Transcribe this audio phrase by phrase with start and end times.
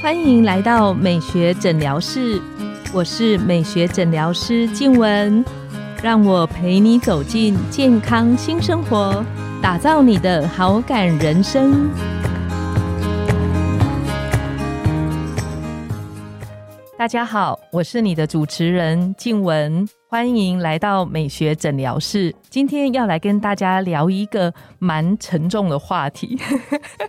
[0.00, 2.40] 欢迎来到美学诊疗室，
[2.92, 5.44] 我是美学诊疗师静文，
[6.02, 9.24] 让我陪你走进健康新生活，
[9.60, 11.90] 打造你的好感人生。
[16.96, 22.34] 大家好，我是你的主持人静文，欢迎来到美学诊疗室。
[22.48, 26.34] 今天要来跟大家聊一个蛮沉重的话题，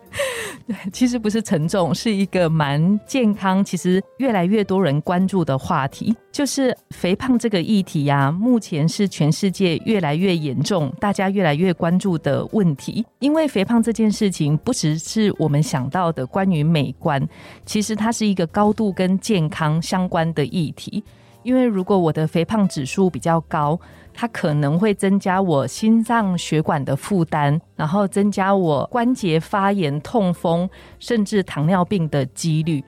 [0.92, 8.30] 其实不是沉重，是一个蛮健康，其实越来越多人关注的话题，就是肥胖这个议题呀。
[8.30, 13.06] 目前是全世界越来越严重，大家越来越关注的问题。
[13.20, 17.26] 因为肥胖这件事情，不只是我们想到的关于美观，
[17.66, 21.02] 其实它是一个高度跟健康相关的议题。
[21.50, 23.80] 因为如果我的肥胖指数比较高，
[24.14, 32.84] 它可能会增加我心脏血管的负担，然后增加我关节发炎、痛风，甚至糖尿病的几率。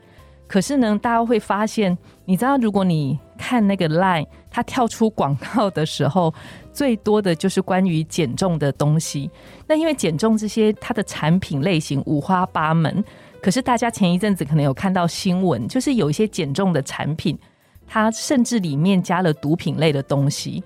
[0.47, 6.31] 可是呢，大家会发现，你知道，如果你看那个 Line，它跳出广告的时候，
[6.71, 9.31] 最多的就是关于减重的东西。
[9.65, 13.03] 那因为减重这些，它的产品类型五花八门。
[13.41, 17.35] 可是大家前一阵子可能有看到新闻，就是有一些减重的产品，
[17.93, 20.63] 它甚至里面加了毒品类的东西。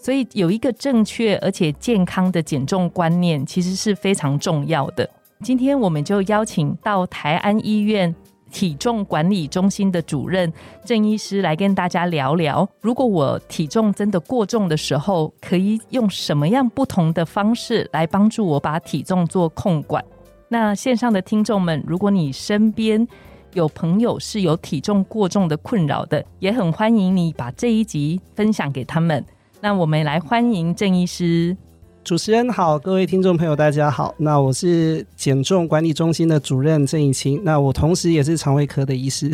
[0.00, 5.08] 所以有一个正确而且健康的减重观念，其实是非常重要的。
[5.42, 8.14] 今天我们就邀请到台安医院
[8.52, 10.52] 体重管理中心的主任
[10.84, 20.04] 郑医师来跟大家聊聊，如果我体重真的过重的时候，可以用什么样不同的方式来帮助我把体重做控管。
[20.48, 23.06] 那线上的听众们，如果你身边
[23.54, 29.24] 有朋友是有体重过重的困扰的，也很欢迎你把这一集分享给他们。
[29.60, 31.56] 那我们来欢迎郑医师。
[32.04, 34.14] 主持人好，各位听众朋友，大家好。
[34.18, 39.30] 那我是减重管理中心的主任郑以清，那我同时也是肠胃科的医师。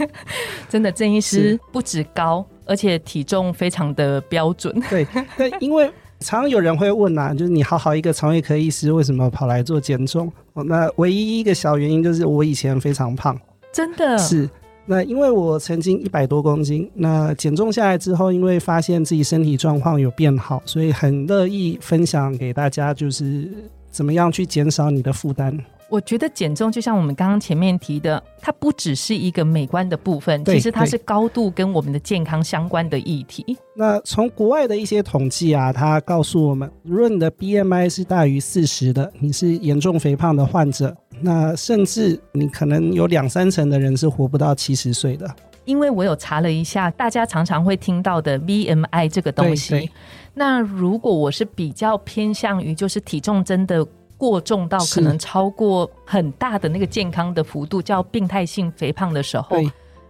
[0.68, 4.74] 真的，郑医师不止高，而且体重非常的标准。
[4.88, 5.86] 对，对，因为
[6.20, 10.32] 常常有人会问呐，就是你好好一个肠胃科医师，为什么跑来做减重？
[10.64, 13.38] 那唯一一个小原因就是我以前非常胖，
[13.72, 14.48] 真的是。
[14.88, 23.50] 那因为我曾经一百多公斤，那减重下来之后，因为发现自己身体状况有变好，所以很乐意分享给大家，就是
[23.90, 25.58] 怎么样去减少你的负担。
[25.88, 33.56] 我觉得减重就像我们刚刚前面提的，它不只是一个美观的部分，其实它是高度跟我们的健康相关的议题。
[33.76, 45.32] 那从国外的一些统计啊，它告诉我们，如果你的 BMI 是大于四十的，你是严重肥胖的患者，那甚至你可能有两三成的人是活不到七十岁的。
[45.66, 49.88] 因为我有查了一下，大家常常会听到的 BMI 这个东西。
[50.34, 53.86] 那如果我是比较偏向于，就是体重真的。
[54.18, 59.56] 过重到可能超过很大的那个健康的幅度，叫病态性肥胖的时候，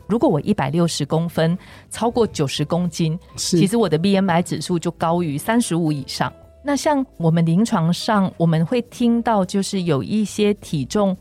[0.07, 1.59] 如果我一百六十公分，
[1.91, 6.33] 超过九十公斤，其实我的 BMI 指数就高于三十五以上。
[6.63, 11.17] 那像我们临床上，我们会听到就是有一些体重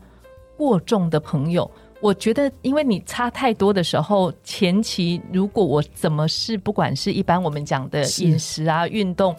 [0.56, 1.68] 过重的朋友，
[2.00, 9.34] 我觉得因为你差太多的时候，前期如果我怎么是，不管是一般我们讲的饮食啊、运动。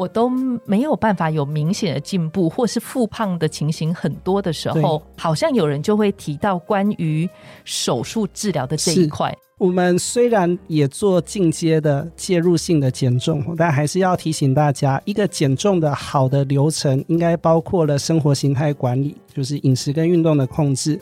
[0.00, 0.30] 我都
[0.64, 7.28] 没有办法有明显的进步，或是复胖的情形很多的时候，好像有人就会提到关于
[7.66, 9.36] 手术治疗的这一块。
[9.58, 20.98] 我们虽然也做进阶的介入性的减重，但还是要提醒大家，一个减重的好的流程应该包括了生活形态管理，就是饮食跟运动的控制。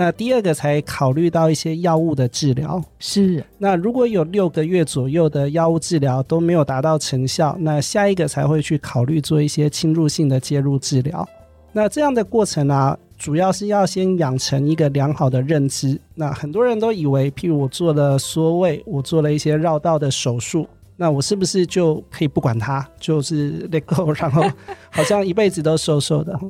[0.00, 3.44] 那第二个才考虑到一些药物的治疗，是。
[3.58, 11.28] 那如果有六个月左右的药物治疗都没有达到成效，那下一个才会去考虑做一些侵入性的介入治疗。
[11.70, 16.00] 那这样的过程啊，主要是要先养成一个良好的认知。
[16.14, 24.42] 那很多人都以为，譬如我做了缩胃，我做了一些绕道的手术，那我是不是就可以不管它，就是 let go，然后
[24.88, 26.40] 好像一辈子都瘦瘦的？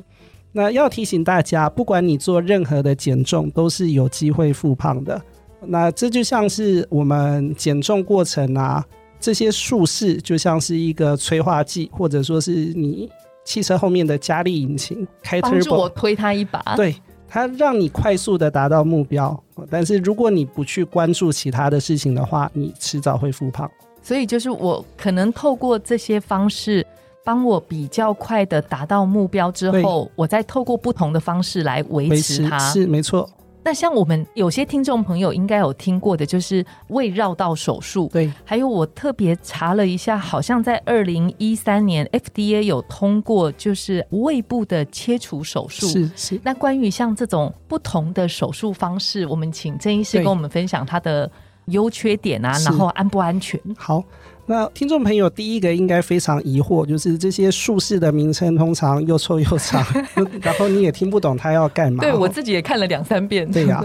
[0.53, 5.21] 那要提醒大家，不管你做任何的减重，都是有机会复胖的。
[5.65, 8.85] 那这就像是我们减重过程啊，
[9.19, 13.09] 这些术式就像是一个催化剂，或者说是你
[13.45, 16.95] 汽车后面的加力引擎，开 turbo 我推它一把，对
[17.29, 19.41] 它让你快速的达到目标。
[19.69, 23.69] 但是如果你不去关注其他的事情的话，你迟早会复胖。
[24.01, 26.85] 所以就是我可能透过这些方式。
[27.23, 32.57] 帮我比较快的达到目标之后，我再透过不同的方式来维持它。
[32.57, 33.29] 是没错。
[33.63, 38.09] 那像我们有些听众朋友应该有听过的，就是胃绕道手术。
[38.11, 45.87] 对，还有我特别查了一下，好像在二零一三年 FDA 有通过，就是胃部的切除手术。
[45.87, 46.41] 是是。
[46.43, 51.31] 那关于像这种不同的手术方式，我们请郑医师跟我们分享他的
[51.71, 53.59] 优缺点啊，然后安不安全？
[53.77, 54.03] 好。
[54.47, 59.85] 那听众朋友第一个应该非常疑惑，就是这些术式的名称通常又臭又长，
[60.41, 62.01] 然后你也听不懂他要干嘛。
[62.03, 63.49] 对我自己也看了两三遍。
[63.49, 63.81] 对呀，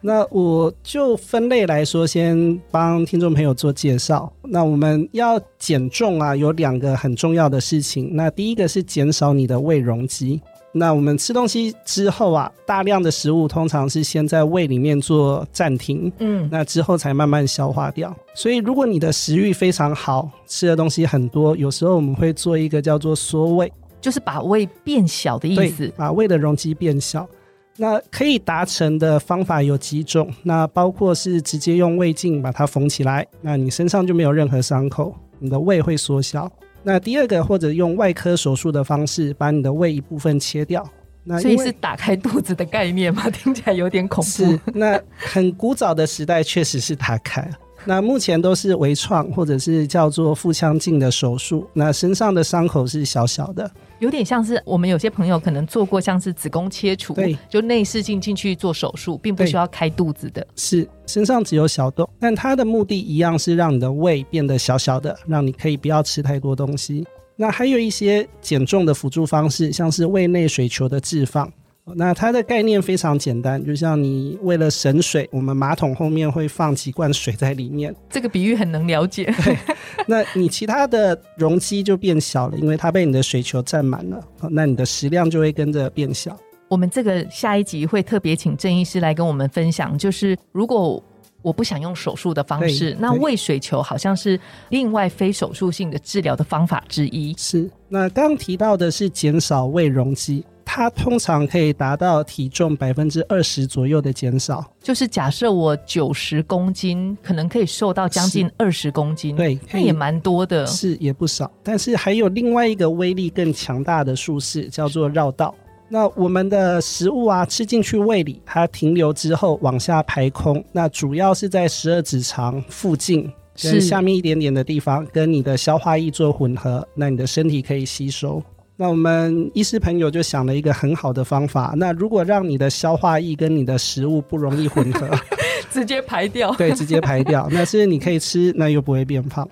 [0.00, 4.32] 那我就分类来说，先帮听众朋友做介绍。
[4.42, 8.10] 那我们要减重啊，有两个很重要的事情。
[8.14, 10.40] 那第一个是减少你的胃容积。
[10.72, 18.14] 那我们吃东西之后啊，大量的食物通常是先在胃里面做暂停，嗯，那之后才慢慢消化掉。
[18.34, 27.28] 所以如果你的食欲非常好，吃的东西很多，有时候我们会做一个叫做缩胃，就是把胃变小的意思，把胃的容积变小。
[27.76, 36.50] 那可以达成的方法有几种，那包括是直接用胃镜把它缝起来，那你身上就没有任何伤口，你的胃会缩小。
[36.82, 40.82] 那第二个，或者用外科手术的方式把你的胃一部分切掉，
[41.24, 43.28] 那所以是打开肚子的概念吗？
[43.30, 44.30] 听起来有点恐怖。
[44.30, 47.48] 是，那很古早的时代确实是打开。
[47.84, 53.70] 那目前都是微创或者是叫做腹腔镜的手术，那身上的伤口是小小的。
[53.98, 67.06] 有点像是我们有些朋友可能做过像是子宫切除，对，就内视镜进去做手术，并不需要开肚子的，是身上只有小洞，但它的目的一样是让你的胃变得小小的，让你可以不要吃太多东西。
[67.36, 71.50] 那还有一些减重的辅助方式，像是胃内水球的置放。
[71.96, 77.94] 那它的概念非常简单，就像你为了省水，我们马桶后面会放几罐水在里面。
[78.08, 79.24] 这个比喻很能了解。
[79.44, 79.56] 对，
[80.06, 86.38] 那你其他的容积就变小了，因为它被你的水球占满了，那你的食量就会跟着变小。
[86.68, 91.02] 我们这个下一集会特别请郑医师来跟我们分享，就是如果
[91.42, 94.38] 我不想用手术的方式，那喂水球好像是
[94.68, 97.34] 另外非手术性的治疗的方法之一。
[97.36, 100.44] 是，那刚刚提到的是减少胃容积。
[100.72, 111.50] 它通常可以达到体重百分之二十左右的减少，就是假设我九十公斤，可能可以瘦到将近二十公斤，对，那也蛮多的，是也不少。
[111.64, 115.52] 但是还有另外一个威力更强大的术式，叫做绕道。
[115.88, 123.28] 那我们的食物啊，吃进去胃里，它停留之后往下排空，那主要是在十二指肠附近
[123.60, 128.40] 跟下面一点点的地方，跟你的消化液做混合，那你的身体可以吸收。
[128.80, 131.74] 那我们医师朋友就想了一个很好的方法。
[131.76, 135.06] 那如果让你的消化液跟你的食物不容易混合，
[135.70, 139.46] 直接排掉， 对，直接排掉，那是你可以吃，那又不会变胖。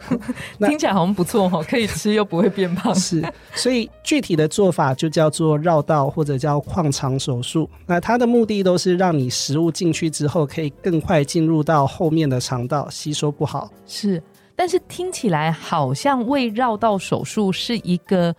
[0.60, 2.94] 听起来好像不错哦，可以吃又不会变胖。
[2.94, 3.22] 是，
[3.54, 7.68] 所以具体的做法就叫做绕道或者叫矿肠手术。
[7.86, 13.70] 那它的目的都是让你食物进去之后，可以更快进入到后面的肠道，吸收不好。
[13.86, 14.22] 是，
[14.56, 18.34] 但是听起来好像胃绕道手术是一个。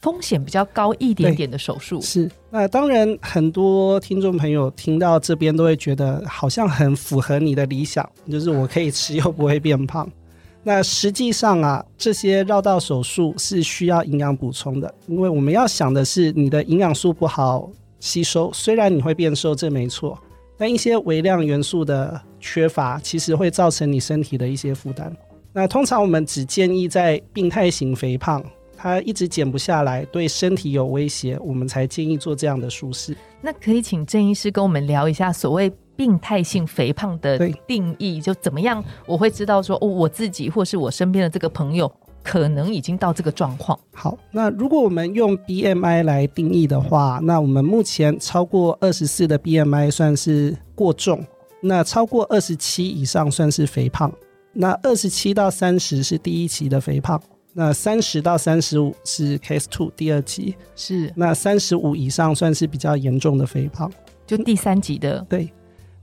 [0.00, 10.08] 风险比较高一点点的手术是，那当然很多听众朋友听到这边都会觉得好像很符合你的理想， 就是我可以吃又不会变胖。
[10.62, 17.68] 那实际上啊，这些绕道手术是需要营养补充的，因为我们要想的是你的营养素不好
[17.98, 20.16] 吸收，虽然你会变瘦，这没错，
[20.56, 25.12] 但一些微量元素的缺乏其实会造成你身体的一些负担。
[25.52, 28.44] 那通常我们只建议在病态型肥胖。
[28.80, 33.16] 他一直减不下来，对身体有威胁，我们才建议做这样的舒适。
[33.42, 38.82] 那可以请郑医师跟我们聊一下所谓病态性肥胖的定义，就怎么样？
[39.04, 41.92] 我会知道说，哦，我自己或是我身边的这个朋友
[42.22, 43.76] 可能已经到这个状况。
[43.92, 51.24] 好，那如果我们用 BMI 来定义的话，那我们目前超过二十四的 BMI 算是过重，
[51.60, 54.12] 那超过二十七以上算是肥胖，
[54.52, 57.20] 那二十七到三十是第一期的肥胖。
[57.58, 63.90] 那三十到三十五是 case two 第二级，是那三十五以上算是比较严重的肥胖，
[64.24, 65.26] 就第三级的。
[65.28, 65.50] 对，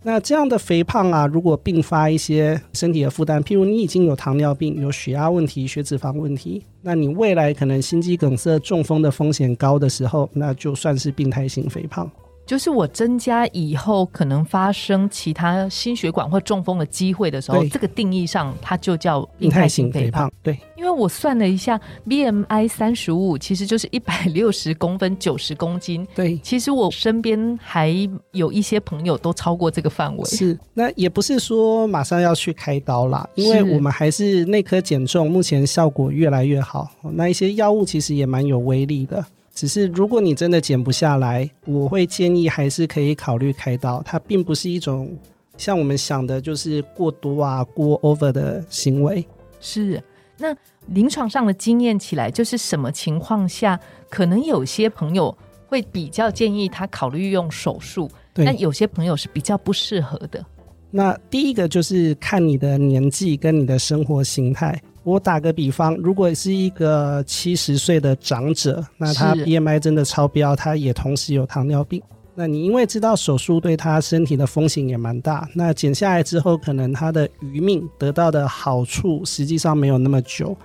[0.04, 12.12] 那这样的肥胖啊，如果并发一些身体的负担，譬如你已经有糖尿病、有血压问题、血脂肪问题，那你未来可能心肌梗塞、中风的风险高的时候，那就算是病态性肥胖。
[12.46, 20.32] 就是我增加以后可能发生其他心血管或中风的机会的时候，这个定义上它就叫病态性肥胖。
[20.44, 26.08] 对，因为我算了一下，BMI 三十五其实就是一百六十公分，九十公斤。
[26.14, 27.94] 对，其实我身边还
[28.32, 30.26] 有一些朋友都超过这个范围。
[30.26, 36.92] 是，那也不是说马上要去开刀啦，因为我们还是内科减重，目前效果越来越好。
[37.14, 39.26] 那一些药物其实也蛮有威力的。
[39.56, 44.04] 只是如果你真的减不下来，我会建议还是可以考虑开刀。
[44.04, 45.18] 它并不是一种
[45.58, 49.26] 像我们想的，就是过多啊、过 over 的行为。
[49.62, 50.04] 是，
[50.38, 50.54] 那
[50.88, 55.36] 临床上的经验起来，就是什么情况下，可能有些朋友
[55.68, 60.46] 会比较建议他考虑用手术，但有些朋友是比较不适合的。
[60.92, 64.80] 那第一个就是看你的年纪跟你的生活形态。
[65.06, 72.02] 我打个比方，如果是一个七十岁的长者，那他 BMI 真的超标，他也同时有糖尿病。
[72.34, 80.58] 那你因为知道手术对他身体的风险也蛮大，那减下来之后，可能他的余命得到的好处实际上没有那么久。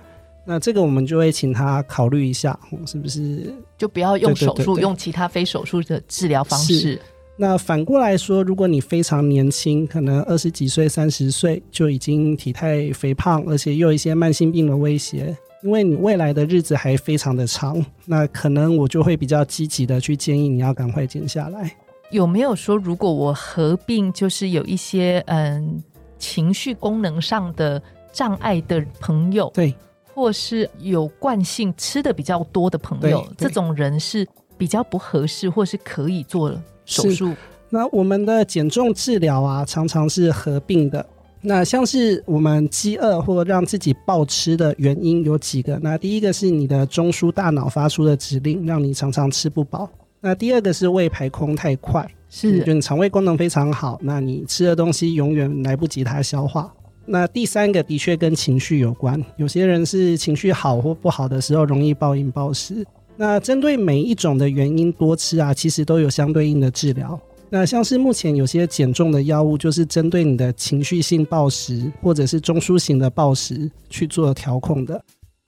[0.43, 6.99] 那这个我们就会请他考虑一下，是不是就不要用手术，用其他非手术的治疗方式。
[7.37, 21.75] 那反过来说，如果你非常年轻，可能二十几岁、三十岁就已经体态肥胖，而且又有一些慢性病的威胁，因为你未来的日子还非常的长，那可能我就会比较积极的去建议你要赶快减下来。
[22.11, 25.81] 有没有说，如果我合并就是有一些嗯
[26.19, 29.73] 情绪功能上的障碍的朋友，对，
[30.13, 36.53] 或是有惯性吃的比较多的朋友，这种人是比较不合适，或是可以做
[36.91, 37.33] 手术，
[37.69, 41.05] 那我们的减重治疗啊，常常是合并的。
[41.43, 45.79] 那像是我们饥饿或让自己暴吃的原因有几个？
[45.81, 49.89] 那第一个是你的中枢大脑发出的指令，让你常常吃不饱。
[50.19, 56.71] 那第二个是胃排空太快，是就你肠胃功能非常好，那你吃的东西永远来不及它消化。
[57.07, 62.85] 那第三个的确跟情绪有关，有些人是情绪好或不好的时候容易暴饮暴食。
[63.21, 67.19] 那针对每一种的原因多吃啊，其实都有相对应的治疗。
[67.51, 74.99] 那像是目前有些减重的药物，就是针对你的情绪性暴食或者是中枢型的暴食去做调控的。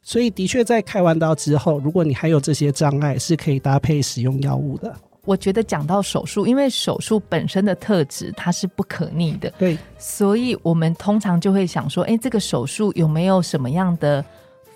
[0.03, 4.95] 所以的确在开完刀之后，如果你还有这些障碍，是可以搭配使用药物的。
[5.25, 14.23] 我觉得讲到手术，因为手术本身的特质它是不可逆的，对，所以我们通常就会想说，哎，这个手术有没有什么样的？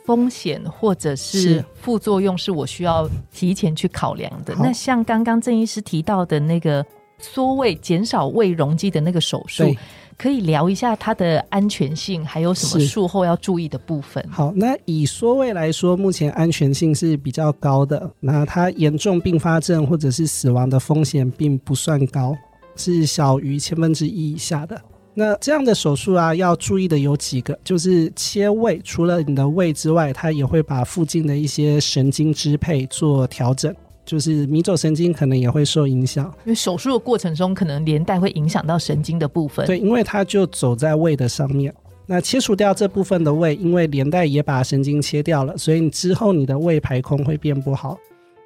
[0.08, 4.56] 风险或者是副作用是我需要提前去考量的。
[4.56, 6.84] 那像刚刚郑医师提到的那个
[7.20, 9.76] 缩胃、减少胃容积的那个手术，
[10.18, 14.26] 可以聊一下它的安全性，还有什么术后要注意的部分。
[14.32, 18.10] 好，那以缩胃来说，目前安全性是比较高的。
[18.22, 22.34] 那它严重并发症或者是死亡的风险并不算高，
[22.78, 24.82] 是小于千分之一以下的。
[25.20, 36.26] 那这样的手术啊，要注意的有几个，就是切胃，除了你的胃之外，它也会把附近的一些神经支配做调整，就是迷走神经可能也会受影响。
[36.46, 39.66] 因为手术的过程中，可能连带会影响到神经的部分。
[39.66, 41.74] 对，因为它就走在胃的上面。
[42.06, 47.98] 那切除掉这部分的胃，因为连带也把神经切掉了，所以你之后你的胃排空会变不好，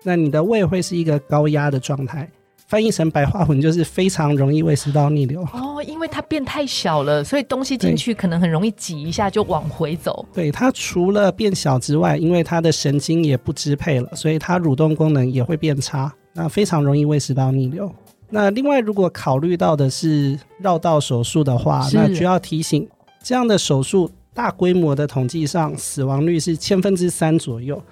[0.03, 2.31] 那你的胃会是一个高压的状态。
[2.71, 10.25] 翻译成白话文就是非常容易胃食道逆流哦，因为它变太小了，所以东西进去可能很容易挤一下就往回走。
[10.31, 17.93] 对它除了变小之外，因为它的神经也不支配了，所以它蠕动功能也会变差，那非常容易胃食道逆流。
[18.29, 22.87] 那另外，如果考虑到的是绕道手术的话，那就要提醒，
[23.21, 27.83] 这样的手术大规模的统计上死亡率是千分之三左右。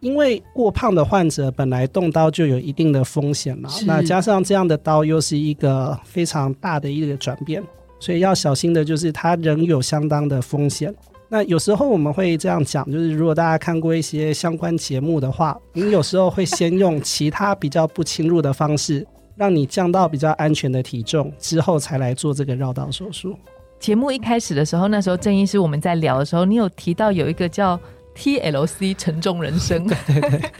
[0.00, 7.60] 因为过胖的患者本来动刀就有一定的风险了，那加上这样的刀又是一个非常大的一个转变，
[7.98, 10.94] 所以要小心的就是它仍有相当的风险。
[11.28, 23.36] 那有时候我们会这样讲，就是如果大家看过一些相关节目的话，你有时候会先用其他比较不侵入的方式， 让你降到比较安全的体重之后，才来做这个绕道手术。
[23.80, 27.78] 节目一开始的时候，那时候郑医师我们在聊的时候，你有提到有一个叫。
[28.18, 30.50] TLC 沉重人生， 对对对。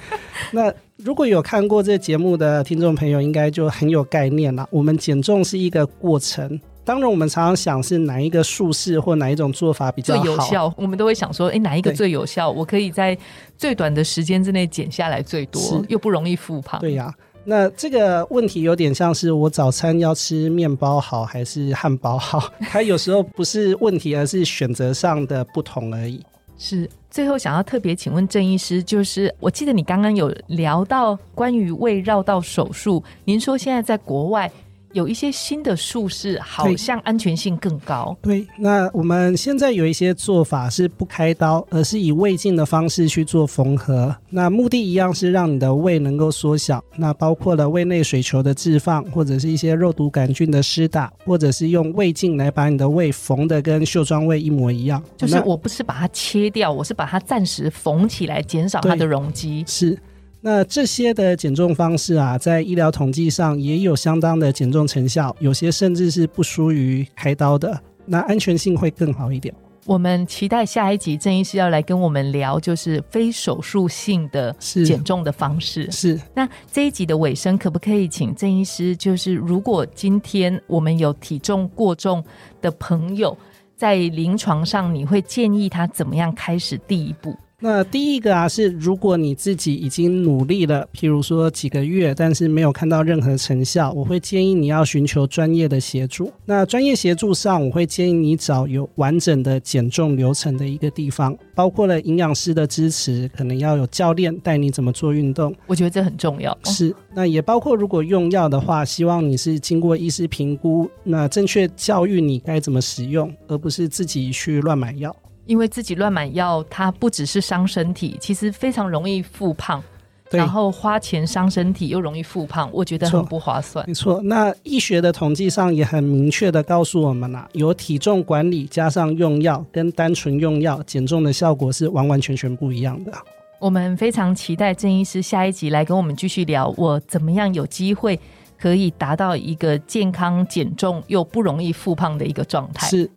[0.53, 4.67] 那如果有看过这节目的听众朋友，应该就很有概念了。
[4.71, 12.49] 我们减重是一个过程，当然我们常常想是哪一个术式或哪一种做法比较有效，我们都会想说，哎，哪一个最有效？
[12.51, 13.19] 我可以在
[13.57, 16.81] 最短的时间之内减下来最多，又不容易复胖。
[16.81, 17.13] 对呀，
[17.45, 22.51] 那这个问题有点像是我早餐要吃面包好还是汉堡好？
[22.71, 26.23] 它有时候不是问题，而是选择上的不同而已。
[26.61, 34.49] 是，最后想要特别请问郑医师，就是我记得你刚刚有聊到关于胃绕道手术，您说现在在国外。
[34.93, 38.17] 有一些新的术式，好像安全性更高。
[38.23, 44.15] 对，那我们现在有一些做法是不开刀，而是以胃镜的方式去做缝合。
[44.31, 46.83] 那目的一样是让你的胃能够缩小。
[46.97, 55.03] 那包括了胃内水球的置放，或者是一些肉毒杆菌的施打，或者是用胃镜来把你的胃缝的跟袖状胃一模一样。
[55.17, 59.65] 就是我不是把它切掉，我是把它暂时缝起来，减少它的容积。
[59.67, 59.99] 是。
[60.41, 69.53] 那这些的减重方式啊，在医疗统计上也有相当的减重成效，有些甚至是不输于开刀的，那安全性会更好一点。
[69.85, 74.53] 我们期待下一集郑医师要来跟我们聊，就是非手术性的
[74.85, 75.91] 减重的方式。
[75.91, 82.23] 是那这一集的尾声，可不可以请郑医师，就是如果今天我们有体重过重
[82.61, 83.37] 的朋友，
[83.75, 87.35] 在临床上，你会建议他怎么样开始第一步？
[87.61, 96.33] 那第一个啊，是如果你自己已经努力了，譬如说几个月，但是没有看到任何成效，我会建议你要寻求专业的协助。
[96.45, 105.53] 那专业协助上，我会建议你找有完整的减重流程的一个地方，包括了营养师的支持，可能要有教练带你怎么做运动。
[105.67, 106.57] 我觉得这很重要。
[106.63, 115.13] 是，那也包括如果用药的话，希望你是经过医师评估，那正确教育你该怎么使用，而不是自己去乱买药。
[115.49, 119.83] 因为自己乱买药，它不只是伤身体，其实非常容易复胖，
[120.31, 123.83] 然后花钱伤身体又容易复胖，我觉得很不划算。
[123.89, 133.13] 没错，那医学的统计上也很明确的告诉我们啦、有体重管理加上用药，跟单纯用药减重的效果是完完全全不一样的。
[133.59, 138.21] 我们非常期待郑医师下一集来跟我们继续聊，我怎么样有机会
[138.61, 142.87] 可以达到一个健康减重又不容易复胖的一个状态。
[142.87, 143.11] 是，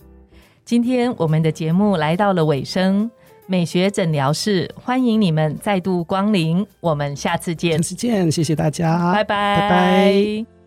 [0.71, 3.11] 今天我们的节目来到了尾声，
[3.45, 7.73] 美学诊疗室欢迎你们再度光临，我们下次见。
[7.73, 9.57] 下，次见，谢谢大家，拜拜。
[9.57, 10.60] 拜拜